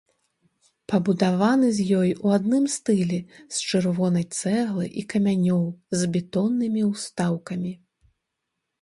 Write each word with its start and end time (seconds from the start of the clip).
Пабудаваны 0.91 1.67
з 1.79 1.85
ёй 1.99 2.09
у 2.29 2.31
адным 2.37 2.65
стылі 2.77 3.19
з 3.35 3.69
чырвонай 3.69 4.25
цэглы 4.41 4.85
і 5.03 5.07
камянёў 5.15 5.63
з 6.01 6.13
бетоннымі 6.17 6.81
ўстаўкамі. 6.91 7.71